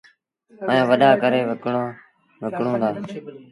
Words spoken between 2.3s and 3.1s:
وڪڻون دآ۔